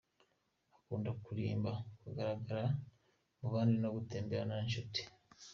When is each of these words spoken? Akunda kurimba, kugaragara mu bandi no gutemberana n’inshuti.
Akunda 0.77 1.09
kurimba, 1.23 1.71
kugaragara 2.01 2.63
mu 3.39 3.47
bandi 3.53 3.75
no 3.83 3.89
gutemberana 3.95 4.53
n’inshuti. 4.57 5.01